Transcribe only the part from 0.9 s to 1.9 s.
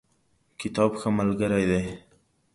ښه ملګری دی.